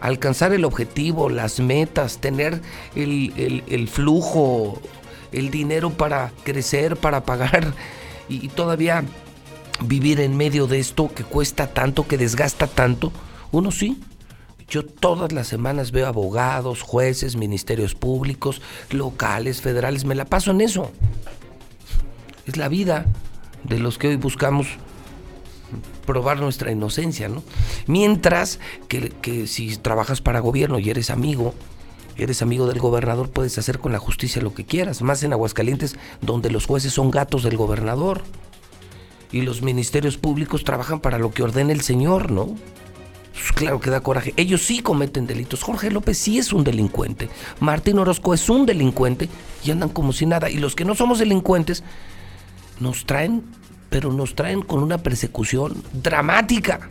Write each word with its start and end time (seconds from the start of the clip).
alcanzar 0.00 0.52
el 0.52 0.64
objetivo, 0.64 1.28
las 1.28 1.60
metas, 1.60 2.18
tener 2.18 2.60
el, 2.94 3.62
el 3.66 3.88
flujo, 3.88 4.80
el 5.32 5.50
dinero 5.50 5.90
para 5.90 6.32
crecer, 6.44 6.96
para 6.96 7.24
pagar 7.24 7.72
y 8.28 8.48
todavía 8.48 9.04
vivir 9.80 10.20
en 10.20 10.36
medio 10.36 10.66
de 10.66 10.78
esto 10.78 11.08
que 11.14 11.24
cuesta 11.24 11.68
tanto, 11.68 12.06
que 12.06 12.18
desgasta 12.18 12.66
tanto, 12.66 13.12
uno 13.52 13.70
sí. 13.70 14.00
Yo 14.68 14.84
todas 14.84 15.32
las 15.32 15.46
semanas 15.46 15.92
veo 15.92 16.06
abogados, 16.06 16.82
jueces, 16.82 17.36
ministerios 17.36 17.94
públicos, 17.94 18.60
locales, 18.90 19.62
federales, 19.62 20.04
me 20.04 20.14
la 20.14 20.26
paso 20.26 20.50
en 20.50 20.60
eso. 20.60 20.92
Es 22.44 22.58
la 22.58 22.68
vida 22.68 23.06
de 23.64 23.78
los 23.78 23.96
que 23.96 24.08
hoy 24.08 24.16
buscamos 24.16 24.68
probar 26.08 26.40
nuestra 26.40 26.72
inocencia, 26.72 27.28
¿no? 27.28 27.42
Mientras 27.86 28.60
que, 28.88 29.10
que 29.10 29.46
si 29.46 29.76
trabajas 29.76 30.22
para 30.22 30.40
gobierno 30.40 30.78
y 30.78 30.88
eres 30.88 31.10
amigo, 31.10 31.52
eres 32.16 32.40
amigo 32.40 32.66
del 32.66 32.78
gobernador, 32.78 33.28
puedes 33.28 33.58
hacer 33.58 33.78
con 33.78 33.92
la 33.92 33.98
justicia 33.98 34.40
lo 34.40 34.54
que 34.54 34.64
quieras, 34.64 35.02
más 35.02 35.22
en 35.22 35.34
Aguascalientes, 35.34 35.96
donde 36.22 36.50
los 36.50 36.64
jueces 36.64 36.94
son 36.94 37.10
gatos 37.10 37.42
del 37.42 37.58
gobernador 37.58 38.22
y 39.32 39.42
los 39.42 39.60
ministerios 39.60 40.16
públicos 40.16 40.64
trabajan 40.64 41.00
para 41.00 41.18
lo 41.18 41.30
que 41.30 41.42
ordena 41.42 41.72
el 41.72 41.82
Señor, 41.82 42.30
¿no? 42.30 42.56
Pues 43.34 43.52
claro 43.52 43.78
que 43.78 43.90
da 43.90 44.00
coraje. 44.00 44.32
Ellos 44.38 44.62
sí 44.62 44.80
cometen 44.80 45.26
delitos. 45.26 45.62
Jorge 45.62 45.90
López 45.90 46.16
sí 46.16 46.38
es 46.38 46.54
un 46.54 46.64
delincuente. 46.64 47.28
Martín 47.60 47.98
Orozco 47.98 48.32
es 48.32 48.48
un 48.48 48.64
delincuente 48.64 49.28
y 49.62 49.70
andan 49.70 49.90
como 49.90 50.14
si 50.14 50.24
nada. 50.24 50.48
Y 50.48 50.56
los 50.56 50.74
que 50.74 50.86
no 50.86 50.94
somos 50.94 51.18
delincuentes 51.18 51.84
nos 52.80 53.04
traen, 53.04 53.44
pero 53.90 54.12
nos 54.12 54.34
traen 54.34 54.62
con 54.62 54.82
una 54.82 54.98
persecución 54.98 55.74
dramática. 55.92 56.90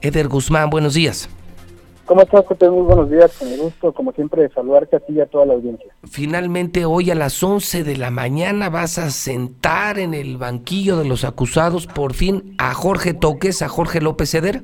Eder 0.00 0.28
Guzmán, 0.28 0.70
buenos 0.70 0.94
días. 0.94 1.28
¿Cómo 2.06 2.22
estás, 2.22 2.46
José? 2.46 2.70
Muy 2.70 2.82
buenos 2.82 3.10
días, 3.10 3.36
con 3.36 3.48
el 3.48 3.60
gusto, 3.60 3.92
como 3.92 4.12
siempre, 4.12 4.42
de 4.42 4.48
saludarte 4.50 4.94
a 4.94 5.00
ti 5.00 5.14
y 5.14 5.20
a 5.20 5.26
toda 5.26 5.44
la 5.44 5.54
audiencia. 5.54 5.92
Finalmente, 6.04 6.84
hoy 6.84 7.10
a 7.10 7.16
las 7.16 7.42
11 7.42 7.82
de 7.82 7.96
la 7.96 8.12
mañana 8.12 8.70
vas 8.70 8.98
a 8.98 9.10
sentar 9.10 9.98
en 9.98 10.14
el 10.14 10.36
banquillo 10.36 10.98
de 10.98 11.04
los 11.04 11.24
acusados, 11.24 11.88
por 11.88 12.14
fin, 12.14 12.54
a 12.58 12.74
Jorge 12.74 13.12
Toques, 13.12 13.60
a 13.60 13.68
Jorge 13.68 14.00
López 14.00 14.30
Ceder. 14.30 14.62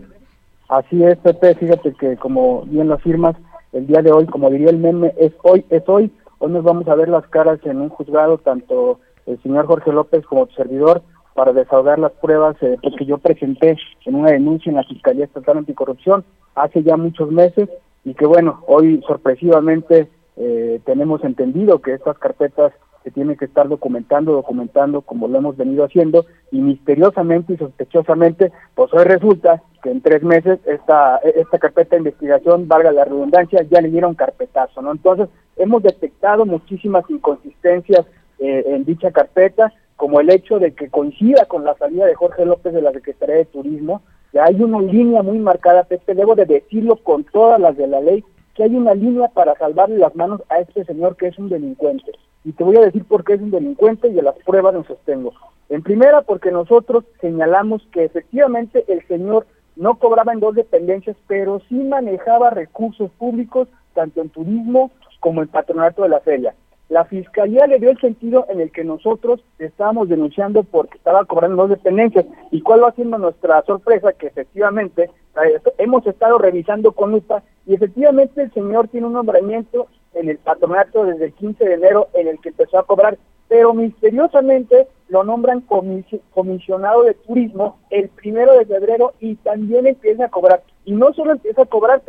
Así 0.68 1.02
es, 1.02 1.18
Pepe, 1.18 1.56
fíjate 1.56 1.92
que 1.94 2.16
como 2.16 2.62
bien 2.66 2.86
lo 2.86 2.94
afirmas, 2.94 3.34
el 3.72 3.88
día 3.88 4.02
de 4.02 4.12
hoy, 4.12 4.26
como 4.26 4.48
diría 4.48 4.70
el 4.70 4.78
meme, 4.78 5.12
es 5.18 5.32
hoy, 5.42 5.66
es 5.68 5.82
hoy, 5.88 6.12
hoy 6.38 6.52
nos 6.52 6.62
vamos 6.62 6.86
a 6.86 6.94
ver 6.94 7.08
las 7.08 7.26
caras 7.26 7.58
en 7.64 7.80
un 7.80 7.88
juzgado, 7.88 8.38
tanto 8.38 9.00
el 9.26 9.42
señor 9.42 9.66
Jorge 9.66 9.92
López 9.92 10.24
como 10.26 10.46
tu 10.46 10.54
servidor, 10.54 11.02
para 11.34 11.52
desahogar 11.52 11.98
las 11.98 12.12
pruebas 12.12 12.56
eh, 12.62 12.76
pues, 12.82 12.94
que 12.96 13.06
yo 13.06 13.18
presenté 13.18 13.76
en 14.04 14.14
una 14.14 14.30
denuncia 14.30 14.70
en 14.70 14.76
la 14.76 14.84
Fiscalía 14.84 15.24
Estatal 15.24 15.58
Anticorrupción 15.58 16.24
hace 16.54 16.82
ya 16.82 16.96
muchos 16.96 17.30
meses 17.30 17.68
y 18.04 18.14
que 18.14 18.26
bueno, 18.26 18.62
hoy 18.66 19.02
sorpresivamente 19.06 20.08
eh, 20.36 20.80
tenemos 20.84 21.22
entendido 21.24 21.80
que 21.80 21.94
estas 21.94 22.18
carpetas 22.18 22.72
se 23.04 23.10
tienen 23.10 23.36
que 23.36 23.46
estar 23.46 23.68
documentando, 23.68 24.32
documentando 24.32 25.02
como 25.02 25.28
lo 25.28 25.38
hemos 25.38 25.56
venido 25.56 25.84
haciendo 25.84 26.24
y 26.50 26.60
misteriosamente 26.60 27.54
y 27.54 27.56
sospechosamente, 27.56 28.52
pues 28.74 28.92
hoy 28.94 29.04
resulta 29.04 29.62
que 29.82 29.90
en 29.90 30.00
tres 30.00 30.22
meses 30.22 30.60
esta, 30.66 31.16
esta 31.16 31.58
carpeta 31.58 31.96
de 31.96 32.02
investigación, 32.02 32.68
valga 32.68 32.92
la 32.92 33.04
redundancia, 33.04 33.66
ya 33.68 33.80
le 33.80 33.90
dieron 33.90 34.14
carpetazo, 34.14 34.80
¿no? 34.80 34.92
Entonces, 34.92 35.28
hemos 35.56 35.82
detectado 35.82 36.46
muchísimas 36.46 37.04
inconsistencias 37.10 38.06
eh, 38.38 38.64
en 38.66 38.84
dicha 38.84 39.10
carpeta, 39.10 39.72
como 40.02 40.18
el 40.18 40.30
hecho 40.30 40.58
de 40.58 40.74
que 40.74 40.90
coincida 40.90 41.44
con 41.44 41.62
la 41.62 41.76
salida 41.76 42.06
de 42.06 42.16
Jorge 42.16 42.44
López 42.44 42.74
de 42.74 42.82
la 42.82 42.90
Secretaría 42.90 43.36
de 43.36 43.44
Turismo, 43.44 44.02
que 44.32 44.40
hay 44.40 44.60
una 44.60 44.80
línea 44.80 45.22
muy 45.22 45.38
marcada, 45.38 45.84
Pepe, 45.84 46.16
debo 46.16 46.34
de 46.34 46.44
decirlo 46.44 46.96
con 46.96 47.22
todas 47.22 47.60
las 47.60 47.76
de 47.76 47.86
la 47.86 48.00
ley, 48.00 48.24
que 48.56 48.64
hay 48.64 48.74
una 48.74 48.94
línea 48.94 49.28
para 49.28 49.54
salvarle 49.54 49.98
las 49.98 50.16
manos 50.16 50.42
a 50.48 50.58
este 50.58 50.84
señor 50.86 51.14
que 51.14 51.28
es 51.28 51.38
un 51.38 51.48
delincuente. 51.48 52.10
Y 52.44 52.50
te 52.50 52.64
voy 52.64 52.78
a 52.78 52.80
decir 52.80 53.04
por 53.04 53.22
qué 53.22 53.34
es 53.34 53.40
un 53.40 53.52
delincuente 53.52 54.08
y 54.08 54.12
de 54.12 54.22
las 54.22 54.34
pruebas 54.44 54.74
nos 54.74 54.88
sostengo. 54.88 55.34
En 55.68 55.84
primera, 55.84 56.22
porque 56.22 56.50
nosotros 56.50 57.04
señalamos 57.20 57.86
que 57.92 58.02
efectivamente 58.02 58.84
el 58.88 59.06
señor 59.06 59.46
no 59.76 60.00
cobraba 60.00 60.32
en 60.32 60.40
dos 60.40 60.56
dependencias, 60.56 61.16
pero 61.28 61.62
sí 61.68 61.76
manejaba 61.76 62.50
recursos 62.50 63.08
públicos, 63.12 63.68
tanto 63.94 64.20
en 64.20 64.30
turismo 64.30 64.90
como 65.20 65.42
en 65.42 65.46
patronato 65.46 66.02
de 66.02 66.08
la 66.08 66.18
feria. 66.18 66.56
La 66.92 67.06
fiscalía 67.06 67.66
le 67.66 67.78
dio 67.78 67.88
el 67.88 67.98
sentido 68.00 68.44
en 68.50 68.60
el 68.60 68.70
que 68.70 68.84
nosotros 68.84 69.42
estábamos 69.58 70.10
denunciando 70.10 70.62
porque 70.62 70.98
estaba 70.98 71.24
cobrando 71.24 71.62
dos 71.62 71.70
dependencias. 71.70 72.26
¿Y 72.50 72.60
cuál 72.60 72.84
va 72.84 72.92
siendo 72.92 73.16
nuestra 73.16 73.62
sorpresa? 73.62 74.12
Que 74.12 74.26
efectivamente 74.26 75.04
eh, 75.42 75.58
hemos 75.78 76.06
estado 76.06 76.36
revisando 76.36 76.92
con 76.92 77.12
lupa 77.12 77.42
y 77.66 77.72
efectivamente 77.72 78.42
el 78.42 78.52
señor 78.52 78.88
tiene 78.88 79.06
un 79.06 79.14
nombramiento 79.14 79.86
en 80.12 80.28
el 80.28 80.36
patronato 80.36 81.06
desde 81.06 81.24
el 81.24 81.32
15 81.32 81.64
de 81.64 81.74
enero 81.76 82.08
en 82.12 82.28
el 82.28 82.38
que 82.40 82.50
empezó 82.50 82.78
a 82.78 82.84
cobrar, 82.84 83.16
pero 83.48 83.72
misteriosamente 83.72 84.86
lo 85.08 85.24
nombran 85.24 85.62
comisionado 85.62 87.04
de 87.04 87.14
turismo 87.14 87.78
el 87.88 88.10
primero 88.10 88.52
de 88.58 88.66
febrero 88.66 89.14
y 89.18 89.36
también 89.36 89.86
empieza 89.86 90.26
a 90.26 90.30
cobrar. 90.30 90.62
Y 90.84 90.92
no 90.92 91.14
solo 91.14 91.32
empieza 91.32 91.62
a 91.62 91.66
cobrar, 91.66 92.02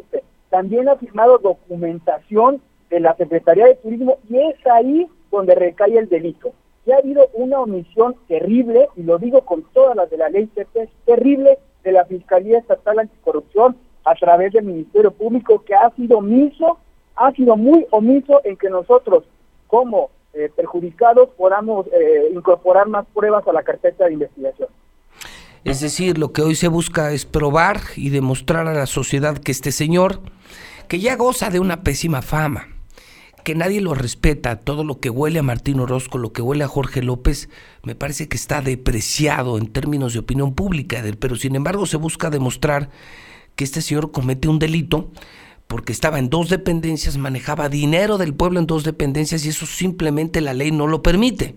también 0.50 0.90
ha 0.90 0.98
firmado 0.98 1.38
documentación 1.38 2.62
de 2.94 3.00
la 3.00 3.16
Secretaría 3.16 3.66
de 3.66 3.76
Turismo 3.76 4.20
y 4.30 4.38
es 4.38 4.68
ahí 4.68 5.08
donde 5.32 5.56
recae 5.56 5.98
el 5.98 6.08
delito. 6.08 6.54
Y 6.86 6.92
ha 6.92 6.98
habido 6.98 7.28
una 7.34 7.60
omisión 7.60 8.16
terrible, 8.28 8.88
y 8.96 9.04
lo 9.04 9.18
digo 9.18 9.42
con 9.42 9.64
todas 9.74 9.96
las 9.96 10.10
de 10.12 10.18
la 10.18 10.30
ley 10.30 10.48
terrible 11.06 11.58
de 11.84 11.92
la 11.92 12.06
Fiscalía 12.06 12.60
Estatal 12.60 13.00
Anticorrupción 13.00 13.78
a 14.06 14.14
través 14.16 14.54
del 14.54 14.66
Ministerio 14.66 15.12
Público 15.12 15.64
que 15.64 15.74
ha 15.74 15.90
sido 15.96 16.20
omiso, 16.20 16.78
ha 17.16 17.32
sido 17.32 17.58
muy 17.58 17.86
omiso 17.90 18.42
en 18.44 18.58
que 18.58 18.70
nosotros 18.70 19.24
como 19.68 20.12
eh, 20.34 20.52
perjudicados 20.56 21.30
podamos 21.38 21.88
eh, 21.88 22.30
incorporar 22.34 22.88
más 22.88 23.06
pruebas 23.14 23.48
a 23.48 23.54
la 23.54 23.64
carpeta 23.64 24.06
de 24.06 24.14
investigación. 24.14 24.70
Es 25.64 25.80
decir, 25.80 26.18
lo 26.18 26.32
que 26.32 26.42
hoy 26.42 26.56
se 26.56 26.68
busca 26.68 27.12
es 27.12 27.26
probar 27.26 27.78
y 27.96 28.10
demostrar 28.10 28.68
a 28.68 28.74
la 28.74 28.86
sociedad 28.86 29.38
que 29.38 29.54
este 29.54 29.72
señor, 29.72 30.20
que 30.90 31.00
ya 31.00 31.16
goza 31.16 31.50
de 31.50 31.62
una 31.62 31.84
pésima 31.84 32.22
fama, 32.22 32.73
que 33.44 33.56
nadie 33.56 33.82
lo 33.82 33.94
respeta, 33.94 34.60
todo 34.60 34.84
lo 34.84 35.00
que 35.00 35.10
huele 35.10 35.40
a 35.40 35.44
Martín 35.44 35.80
Orozco, 35.80 36.18
lo 36.18 36.34
que 36.34 36.42
huele 36.42 36.64
a 36.64 36.68
Jorge 36.68 37.02
López, 37.04 37.50
me 37.84 37.96
parece 37.96 38.28
que 38.28 38.38
está 38.38 38.62
depreciado 38.62 39.58
en 39.58 39.68
términos 39.68 40.14
de 40.14 40.20
opinión 40.20 40.54
pública, 40.54 41.04
pero 41.20 41.36
sin 41.36 41.56
embargo 41.56 41.86
se 41.86 41.98
busca 41.98 42.30
demostrar 42.30 42.90
que 43.56 43.64
este 43.64 43.82
señor 43.82 44.12
comete 44.12 44.48
un 44.48 44.60
delito 44.60 45.10
porque 45.68 45.92
estaba 45.92 46.20
en 46.20 46.30
dos 46.30 46.50
dependencias, 46.50 47.18
manejaba 47.18 47.70
dinero 47.70 48.18
del 48.18 48.34
pueblo 48.34 48.60
en 48.60 48.68
dos 48.68 48.84
dependencias 48.84 49.46
y 49.46 49.50
eso 49.50 49.66
simplemente 49.66 50.42
la 50.42 50.54
ley 50.54 50.72
no 50.72 50.88
lo 50.88 51.02
permite. 51.02 51.56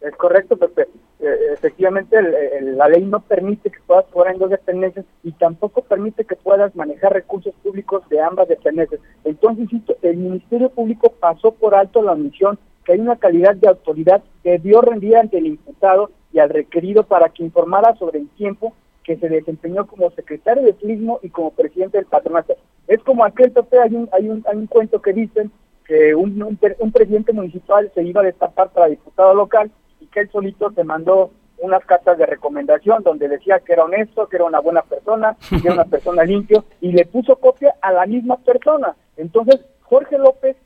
Es 0.00 0.14
correcto, 0.16 0.56
Pepe. 0.56 0.88
Eh, 1.28 1.52
efectivamente 1.52 2.16
la 2.62 2.88
ley 2.88 3.04
no 3.04 3.20
permite 3.20 3.70
que 3.70 3.80
puedas 3.86 4.06
cobrar 4.06 4.34
en 4.34 4.40
dos 4.40 4.50
dependencias 4.50 5.04
y 5.22 5.32
tampoco 5.32 5.82
permite 5.82 6.24
que 6.24 6.36
puedas 6.36 6.74
manejar 6.74 7.12
recursos 7.12 7.54
públicos 7.62 8.08
de 8.08 8.20
ambas 8.20 8.48
dependencias. 8.48 9.00
Entonces, 9.24 9.68
el 10.02 10.16
Ministerio 10.16 10.70
Público 10.70 11.12
pasó 11.20 11.52
por 11.52 11.74
alto 11.74 12.02
la 12.02 12.12
omisión 12.12 12.58
que 12.84 12.92
hay 12.92 13.00
una 13.00 13.16
calidad 13.16 13.54
de 13.54 13.68
autoridad 13.68 14.22
que 14.42 14.52
debió 14.52 14.80
rendir 14.80 15.16
ante 15.16 15.38
el 15.38 15.46
imputado 15.46 16.10
y 16.32 16.38
al 16.38 16.48
requerido 16.48 17.02
para 17.02 17.28
que 17.28 17.44
informara 17.44 17.94
sobre 17.96 18.20
el 18.20 18.28
tiempo 18.30 18.72
que 19.04 19.16
se 19.16 19.28
desempeñó 19.28 19.86
como 19.86 20.10
secretario 20.12 20.62
de 20.62 20.72
turismo 20.72 21.20
y 21.22 21.28
como 21.28 21.50
presidente 21.50 21.98
del 21.98 22.06
patronato. 22.06 22.56
Es 22.86 23.02
como 23.02 23.24
aquel 23.24 23.52
tope, 23.52 23.78
hay 23.78 23.94
un, 23.94 24.08
hay 24.12 24.28
un, 24.28 24.44
hay 24.48 24.56
un 24.56 24.66
cuento 24.66 25.02
que 25.02 25.12
dicen 25.12 25.50
que 25.84 26.14
un, 26.14 26.42
un 26.42 26.92
presidente 26.92 27.32
municipal 27.32 27.90
se 27.94 28.02
iba 28.02 28.20
a 28.20 28.24
destapar 28.24 28.70
para 28.70 28.88
diputado 28.88 29.34
local 29.34 29.70
que 30.18 30.22
él 30.22 30.30
solito 30.30 30.72
se 30.72 30.82
mandó 30.82 31.30
unas 31.60 31.84
cartas 31.84 32.18
de 32.18 32.26
recomendación 32.26 33.02
donde 33.02 33.28
decía 33.28 33.60
que 33.60 33.72
era 33.72 33.84
honesto, 33.84 34.28
que 34.28 34.36
era 34.36 34.44
una 34.44 34.60
buena 34.60 34.82
persona, 34.82 35.36
que 35.48 35.56
era 35.56 35.74
una 35.74 35.84
persona 35.96 36.24
limpio, 36.24 36.64
y 36.80 36.92
le 36.92 37.04
puso 37.06 37.36
copia 37.36 37.74
a 37.80 37.92
la 37.92 38.06
misma 38.06 38.36
persona. 38.38 38.94
Entonces, 39.16 39.60
Jorge 39.82 40.18
López 40.18 40.56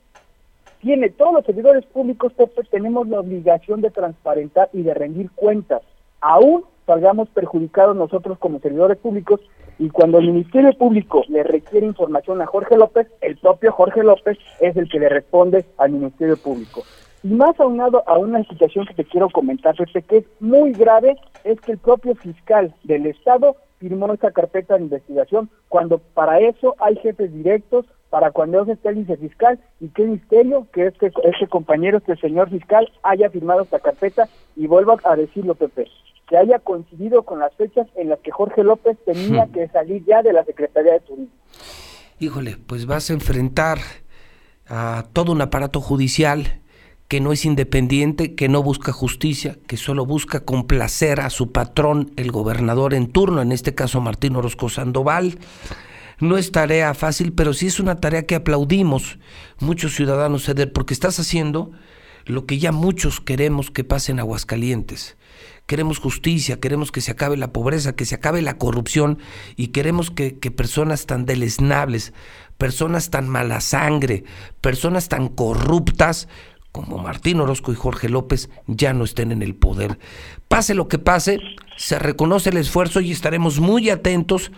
tiene, 0.81 1.09
todos 1.09 1.33
los 1.33 1.45
servidores 1.45 1.85
públicos, 1.85 2.33
tenemos 2.69 3.07
la 3.07 3.19
obligación 3.19 3.81
de 3.81 3.89
transparentar 3.89 4.69
y 4.73 4.83
de 4.83 4.93
rendir 4.93 5.31
cuentas. 5.31 5.81
Aún 6.19 6.65
salgamos 6.85 7.29
perjudicados 7.29 7.95
nosotros 7.95 8.37
como 8.37 8.59
servidores 8.59 8.97
públicos 8.97 9.39
y 9.79 9.89
cuando 9.89 10.19
el 10.19 10.27
Ministerio 10.27 10.73
Público 10.77 11.23
le 11.29 11.43
requiere 11.43 11.85
información 11.85 12.41
a 12.41 12.45
Jorge 12.45 12.77
López, 12.77 13.07
el 13.21 13.37
propio 13.37 13.71
Jorge 13.71 14.03
López 14.03 14.37
es 14.59 14.75
el 14.75 14.89
que 14.89 14.99
le 14.99 15.09
responde 15.09 15.65
al 15.77 15.91
Ministerio 15.91 16.37
Público. 16.37 16.83
Y 17.23 17.29
más 17.29 17.57
aunado 17.59 18.03
a 18.05 18.17
una 18.17 18.43
situación 18.43 18.85
que 18.85 18.93
te 18.93 19.05
quiero 19.05 19.29
comentar, 19.29 19.75
que 19.75 20.17
es 20.17 20.25
muy 20.41 20.73
grave, 20.73 21.15
es 21.45 21.59
que 21.61 21.71
el 21.71 21.77
propio 21.77 22.15
fiscal 22.15 22.75
del 22.83 23.05
Estado 23.05 23.55
firmó 23.79 24.11
esta 24.13 24.31
carpeta 24.31 24.75
de 24.75 24.83
investigación 24.83 25.49
cuando 25.69 25.99
para 25.99 26.39
eso 26.39 26.75
hay 26.79 26.95
jefes 26.97 27.33
directos, 27.33 27.85
para 28.09 28.31
cuando 28.31 28.61
eso 28.61 28.73
esté 28.73 28.89
el 28.89 28.95
vicefiscal, 28.95 29.59
y 29.79 29.87
qué 29.89 30.05
misterio 30.05 30.67
que 30.73 30.87
este, 30.87 31.11
este 31.23 31.47
compañero, 31.47 31.97
este 31.97 32.15
señor 32.17 32.49
fiscal, 32.49 32.91
haya 33.03 33.29
firmado 33.29 33.61
esta 33.63 33.79
carpeta, 33.79 34.27
y 34.55 34.67
vuelvo 34.67 34.97
a 35.03 35.15
decirlo, 35.15 35.55
Pepe, 35.55 35.87
que 36.27 36.37
haya 36.37 36.59
coincidido 36.59 37.23
con 37.23 37.39
las 37.39 37.53
fechas 37.55 37.87
en 37.95 38.09
las 38.09 38.19
que 38.19 38.31
Jorge 38.31 38.63
López 38.63 38.97
tenía 39.05 39.45
hmm. 39.45 39.51
que 39.51 39.67
salir 39.69 40.03
ya 40.05 40.21
de 40.21 40.33
la 40.33 40.43
Secretaría 40.43 40.93
de 40.93 40.99
Turismo. 40.99 41.33
híjole, 42.19 42.57
pues 42.67 42.85
vas 42.85 43.09
a 43.09 43.13
enfrentar 43.13 43.79
a 44.67 45.05
todo 45.13 45.31
un 45.31 45.41
aparato 45.41 45.81
judicial 45.81 46.62
que 47.07 47.19
no 47.19 47.31
es 47.31 47.45
independiente, 47.45 48.35
que 48.35 48.49
no 48.49 48.63
busca 48.63 48.91
justicia, 48.91 49.59
que 49.67 49.77
solo 49.77 50.05
busca 50.05 50.41
complacer 50.41 51.19
a 51.19 51.29
su 51.29 51.51
patrón, 51.51 52.11
el 52.15 52.31
gobernador 52.31 52.93
en 52.93 53.07
turno, 53.07 53.41
en 53.41 53.51
este 53.51 53.75
caso 53.75 54.01
Martín 54.01 54.35
Orozco 54.35 54.69
Sandoval. 54.69 55.37
No 56.19 56.37
es 56.37 56.51
tarea 56.51 56.93
fácil, 56.93 57.33
pero 57.33 57.53
sí 57.53 57.67
es 57.67 57.79
una 57.79 57.99
tarea 57.99 58.25
que 58.25 58.35
aplaudimos 58.35 59.19
muchos 59.59 59.93
ciudadanos, 59.95 60.45
ceder, 60.45 60.71
porque 60.71 60.93
estás 60.93 61.19
haciendo 61.19 61.71
lo 62.25 62.45
que 62.45 62.59
ya 62.59 62.71
muchos 62.71 63.19
queremos 63.19 63.71
que 63.71 63.83
pase 63.83 64.11
en 64.11 64.19
Aguascalientes. 64.19 65.17
Queremos 65.65 65.99
justicia, 65.99 66.59
queremos 66.59 66.91
que 66.91 67.01
se 67.01 67.11
acabe 67.11 67.37
la 67.37 67.53
pobreza, 67.53 67.95
que 67.95 68.05
se 68.05 68.15
acabe 68.15 68.41
la 68.41 68.57
corrupción 68.57 69.19
y 69.55 69.67
queremos 69.67 70.11
que, 70.11 70.31
personas 70.51 71.05
tan 71.05 71.25
deleznables, 71.25 72.13
personas 72.57 73.09
tan 73.09 73.29
mala 73.29 73.61
sangre, 73.61 74.23
personas 74.61 75.09
tan 75.09 75.29
corruptas 75.29 76.27
como 76.73 76.97
Martín 76.97 77.39
Orozco 77.39 77.71
y 77.71 77.75
Jorge 77.75 78.09
López 78.09 78.49
ya 78.67 78.93
no 78.93 79.05
estén 79.05 79.31
en 79.31 79.43
el 79.43 79.55
poder. 79.55 79.99
Pase 80.49 80.73
lo 80.73 80.89
que 80.89 80.99
pase, 80.99 81.39
se 81.77 81.99
reconoce 81.99 82.49
el 82.49 82.57
esfuerzo 82.57 82.99
y 82.99 83.11
estaremos 83.11 83.59
muy 83.59 83.89
atentos 83.91 84.51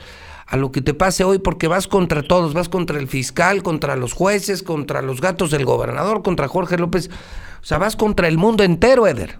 a 0.47 0.57
lo 0.57 0.71
que 0.71 0.81
te 0.81 0.93
pase 0.93 1.25
hoy 1.25 1.39
porque 1.39 1.67
vas 1.67 1.87
contra 1.87 2.23
todos, 2.23 2.53
vas 2.53 2.69
contra 2.69 2.99
el 2.99 3.07
fiscal, 3.07 3.63
contra 3.63 3.97
los 3.97 4.13
jueces, 4.13 4.63
contra 4.63 5.01
los 5.01 5.19
gatos 5.19 5.51
del 5.51 5.65
gobernador, 5.65 6.23
contra 6.23 6.47
Jorge 6.47 6.77
López, 6.77 7.09
o 7.61 7.65
sea, 7.65 7.79
vas 7.79 7.97
contra 7.97 8.27
el 8.29 8.37
mundo 8.37 8.63
entero, 8.63 9.07
Eder. 9.07 9.35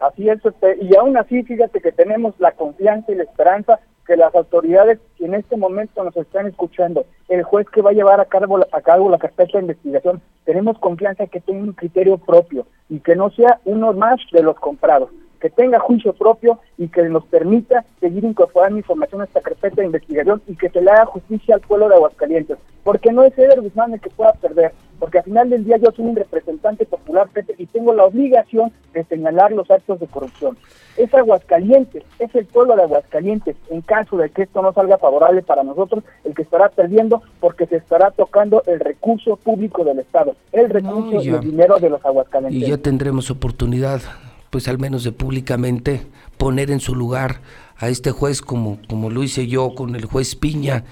Así 0.00 0.28
es, 0.28 0.44
este, 0.44 0.78
y 0.82 0.96
aún 0.96 1.16
así, 1.16 1.44
fíjate 1.44 1.80
que 1.80 1.92
tenemos 1.92 2.34
la 2.40 2.50
confianza 2.52 3.12
y 3.12 3.14
la 3.14 3.22
esperanza 3.22 3.78
que 4.06 4.16
las 4.16 4.34
autoridades 4.34 4.98
que 5.16 5.26
en 5.26 5.34
este 5.34 5.56
momento 5.56 6.02
nos 6.02 6.16
están 6.16 6.48
escuchando, 6.48 7.06
el 7.28 7.44
juez 7.44 7.68
que 7.72 7.82
va 7.82 7.90
a 7.90 7.94
llevar 7.94 8.20
a 8.20 8.24
cabo, 8.24 8.56
a 8.56 9.10
la 9.10 9.18
carpeta 9.18 9.58
de 9.58 9.64
investigación, 9.64 10.20
tenemos 10.44 10.78
confianza 10.78 11.26
que 11.26 11.40
tenga 11.40 11.62
un 11.62 11.72
criterio 11.72 12.18
propio 12.18 12.66
y 12.88 13.00
que 13.00 13.16
no 13.16 13.30
sea 13.30 13.60
uno 13.64 13.92
más 13.92 14.20
de 14.32 14.42
los 14.42 14.56
comprados, 14.56 15.10
que 15.42 15.50
tenga 15.50 15.80
juicio 15.80 16.12
propio 16.12 16.60
y 16.78 16.86
que 16.86 17.02
nos 17.08 17.24
permita 17.24 17.84
seguir 17.98 18.24
incorporando 18.24 18.78
información 18.78 19.22
a 19.22 19.24
esta 19.24 19.40
carpeta 19.40 19.80
de 19.80 19.86
investigación 19.86 20.40
y 20.46 20.54
que 20.54 20.70
se 20.70 20.80
le 20.80 20.88
haga 20.88 21.06
justicia 21.06 21.56
al 21.56 21.60
pueblo 21.62 21.88
de 21.88 21.96
Aguascalientes, 21.96 22.58
porque 22.84 23.12
no 23.12 23.24
es 23.24 23.36
Eder 23.36 23.60
Guzmán 23.60 23.92
el 23.92 24.00
que 24.00 24.08
pueda 24.10 24.34
perder, 24.34 24.72
porque 25.00 25.18
al 25.18 25.24
final 25.24 25.50
del 25.50 25.64
día 25.64 25.78
yo 25.78 25.90
soy 25.90 26.04
un 26.04 26.14
representante 26.14 26.86
popular, 26.86 27.28
y 27.58 27.66
tengo 27.66 27.92
la 27.92 28.04
obligación 28.04 28.72
de 28.94 29.02
señalar 29.02 29.50
los 29.50 29.68
actos 29.68 29.98
de 29.98 30.06
corrupción. 30.06 30.56
Es 30.96 31.12
Aguascalientes, 31.12 32.04
es 32.20 32.32
el 32.36 32.46
pueblo 32.46 32.76
de 32.76 32.84
Aguascalientes, 32.84 33.56
en 33.68 33.80
caso 33.80 34.16
de 34.18 34.30
que 34.30 34.42
esto 34.42 34.62
no 34.62 34.72
salga 34.72 34.98
favorable 34.98 35.42
para 35.42 35.64
nosotros, 35.64 36.04
el 36.22 36.36
que 36.36 36.42
estará 36.42 36.68
perdiendo 36.68 37.20
porque 37.40 37.66
se 37.66 37.78
estará 37.78 38.12
tocando 38.12 38.62
el 38.66 38.78
recurso 38.78 39.34
público 39.34 39.82
del 39.82 39.98
Estado, 39.98 40.36
el 40.52 40.70
recurso 40.70 41.20
y 41.20 41.30
el 41.30 41.40
dinero 41.40 41.80
de 41.80 41.90
los 41.90 42.04
aguascalientes. 42.06 42.62
Y 42.62 42.70
ya 42.70 42.78
tendremos 42.78 43.28
oportunidad, 43.28 44.02
pues 44.52 44.68
al 44.68 44.78
menos 44.78 45.02
de 45.02 45.12
públicamente 45.12 46.06
poner 46.36 46.70
en 46.70 46.80
su 46.80 46.94
lugar 46.94 47.40
a 47.78 47.88
este 47.88 48.10
juez 48.10 48.42
como, 48.42 48.78
como 48.86 49.08
lo 49.08 49.22
hice 49.22 49.46
yo 49.46 49.74
con 49.74 49.96
el 49.96 50.04
juez 50.04 50.36
Piña, 50.36 50.84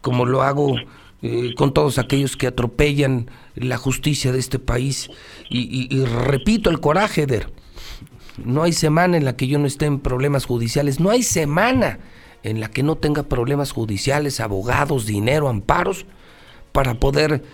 como 0.00 0.24
lo 0.24 0.40
hago 0.40 0.76
eh, 1.20 1.52
con 1.54 1.74
todos 1.74 1.98
aquellos 1.98 2.38
que 2.38 2.46
atropellan 2.46 3.30
la 3.54 3.76
justicia 3.76 4.32
de 4.32 4.38
este 4.38 4.58
país. 4.58 5.10
Y, 5.50 6.02
repito 6.06 6.70
el 6.70 6.80
coraje, 6.80 7.24
Eder. 7.24 7.52
No 8.42 8.62
hay 8.62 8.72
semana 8.72 9.18
en 9.18 9.26
la 9.26 9.36
que 9.36 9.46
yo 9.46 9.58
no 9.58 9.66
esté 9.66 9.84
en 9.84 10.00
problemas 10.00 10.46
judiciales. 10.46 10.98
No 10.98 11.10
hay 11.10 11.22
semana 11.22 11.98
en 12.42 12.60
la 12.60 12.70
que 12.70 12.82
no 12.82 12.96
tenga 12.96 13.24
problemas 13.24 13.72
judiciales, 13.72 14.40
abogados, 14.40 15.04
dinero, 15.04 15.50
amparos, 15.50 16.06
para 16.72 16.94
poder 16.94 17.44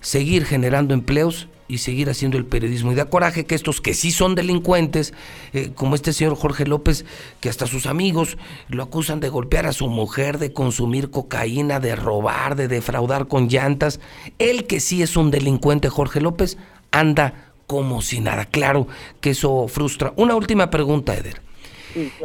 seguir 0.00 0.44
generando 0.44 0.94
empleos 0.94 1.48
y 1.70 1.78
seguir 1.78 2.10
haciendo 2.10 2.36
el 2.36 2.44
periodismo. 2.44 2.90
Y 2.90 2.96
da 2.96 3.04
coraje 3.04 3.46
que 3.46 3.54
estos 3.54 3.80
que 3.80 3.94
sí 3.94 4.10
son 4.10 4.34
delincuentes, 4.34 5.14
eh, 5.52 5.70
como 5.74 5.94
este 5.94 6.12
señor 6.12 6.34
Jorge 6.34 6.66
López, 6.66 7.04
que 7.38 7.48
hasta 7.48 7.66
sus 7.66 7.86
amigos 7.86 8.36
lo 8.68 8.82
acusan 8.82 9.20
de 9.20 9.28
golpear 9.28 9.66
a 9.66 9.72
su 9.72 9.86
mujer, 9.86 10.38
de 10.38 10.52
consumir 10.52 11.10
cocaína, 11.10 11.78
de 11.78 11.94
robar, 11.94 12.56
de 12.56 12.66
defraudar 12.66 13.28
con 13.28 13.48
llantas. 13.48 14.00
Él 14.40 14.66
que 14.66 14.80
sí 14.80 15.00
es 15.00 15.16
un 15.16 15.30
delincuente, 15.30 15.88
Jorge 15.88 16.20
López, 16.20 16.58
anda 16.90 17.52
como 17.68 18.02
si 18.02 18.18
nada. 18.18 18.46
Claro 18.46 18.88
que 19.20 19.30
eso 19.30 19.68
frustra. 19.68 20.12
Una 20.16 20.34
última 20.34 20.70
pregunta, 20.70 21.14
Eder. 21.14 21.40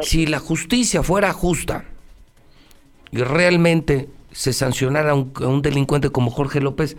Si 0.02 0.26
la 0.26 0.40
justicia 0.40 1.04
fuera 1.04 1.32
justa 1.34 1.86
y 3.12 3.20
realmente 3.20 4.10
se 4.32 4.54
sancionara 4.54 5.12
a 5.12 5.16
un 5.16 5.62
delincuente 5.62 6.10
como 6.10 6.32
Jorge 6.32 6.62
López, 6.62 6.98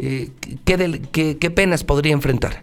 eh, 0.00 0.30
¿qué, 0.64 1.50
penas 1.50 1.82
podría 1.82 2.12
enfrentar? 2.12 2.62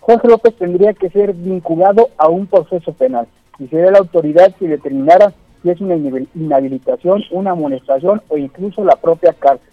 Jorge 0.00 0.28
López 0.28 0.54
tendría 0.56 0.94
que 0.94 1.10
ser 1.10 1.32
vinculado 1.32 2.10
a 2.18 2.28
un 2.28 2.46
proceso 2.46 2.92
penal 2.92 3.26
y 3.58 3.66
sería 3.66 3.90
la 3.90 3.98
autoridad 3.98 4.54
que 4.56 4.68
determinara 4.68 5.32
si 5.62 5.70
es 5.70 5.80
una 5.80 5.96
inhabilitación, 6.34 7.22
una 7.30 7.52
amonestación 7.52 8.22
o 8.28 8.36
incluso 8.36 8.84
la 8.84 8.96
propia 8.96 9.32
cárcel. 9.32 9.68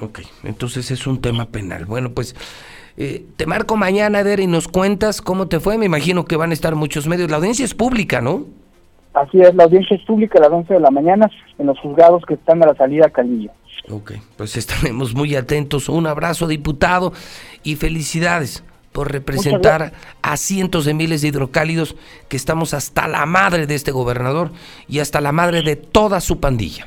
Ok, 0.00 0.20
entonces 0.42 0.90
es 0.90 1.06
un 1.06 1.20
tema 1.20 1.46
penal. 1.46 1.84
Bueno, 1.84 2.10
pues 2.10 2.34
eh, 2.96 3.24
te 3.36 3.46
marco 3.46 3.76
mañana, 3.76 4.20
Eder, 4.20 4.40
y 4.40 4.46
nos 4.46 4.68
cuentas 4.68 5.20
cómo 5.20 5.48
te 5.48 5.60
fue. 5.60 5.78
Me 5.78 5.86
imagino 5.86 6.24
que 6.24 6.36
van 6.36 6.50
a 6.50 6.54
estar 6.54 6.74
muchos 6.74 7.06
medios. 7.06 7.30
La 7.30 7.36
audiencia 7.36 7.64
es 7.64 7.74
pública, 7.74 8.20
¿no? 8.20 8.46
Así 9.14 9.40
es, 9.40 9.54
la 9.54 9.64
audiencia 9.64 9.96
es 9.96 10.02
pública 10.04 10.38
a 10.38 10.42
las 10.42 10.50
11 10.50 10.74
de 10.74 10.80
la 10.80 10.90
mañana 10.90 11.30
en 11.58 11.66
los 11.66 11.78
juzgados 11.78 12.24
que 12.26 12.34
están 12.34 12.62
a 12.62 12.66
la 12.66 12.74
salida 12.74 13.06
a 13.06 13.10
Calillo. 13.10 13.52
Ok, 13.90 14.12
pues 14.36 14.56
estaremos 14.56 15.14
muy 15.14 15.36
atentos. 15.36 15.88
Un 15.88 16.06
abrazo, 16.06 16.46
diputado, 16.46 17.12
y 17.62 17.76
felicidades 17.76 18.64
por 18.92 19.10
representar 19.10 19.92
a 20.22 20.36
cientos 20.36 20.84
de 20.84 20.94
miles 20.94 21.20
de 21.20 21.28
hidrocálidos 21.28 21.96
que 22.28 22.36
estamos 22.36 22.74
hasta 22.74 23.08
la 23.08 23.26
madre 23.26 23.66
de 23.66 23.74
este 23.74 23.90
gobernador 23.90 24.52
y 24.88 25.00
hasta 25.00 25.20
la 25.20 25.32
madre 25.32 25.62
de 25.62 25.74
toda 25.74 26.20
su 26.20 26.38
pandilla. 26.38 26.86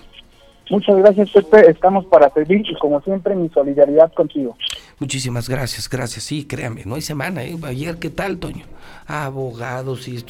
Muchas 0.70 0.98
gracias, 0.98 1.30
Pepe. 1.32 1.70
Estamos 1.70 2.06
para 2.06 2.30
servir 2.30 2.62
y 2.70 2.76
como 2.80 3.02
siempre 3.02 3.36
mi 3.36 3.50
solidaridad 3.50 4.12
contigo. 4.14 4.58
Muchísimas 5.00 5.50
gracias, 5.50 5.90
gracias. 5.90 6.24
Sí, 6.24 6.46
créame, 6.46 6.84
no 6.86 6.96
hay 6.96 7.02
semana. 7.02 7.44
¿eh? 7.44 7.58
Ayer, 7.64 7.98
¿qué 7.98 8.10
tal, 8.10 8.38
Toño? 8.38 8.66
Abogados 9.06 10.08
y 10.08 10.24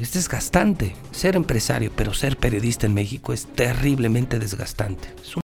es 0.00 0.12
desgastante 0.12 0.94
ser 1.12 1.36
empresario, 1.36 1.92
pero 1.94 2.14
ser 2.14 2.36
periodista 2.36 2.86
en 2.86 2.94
México 2.94 3.32
es 3.32 3.46
terriblemente 3.46 4.38
desgastante. 4.38 5.08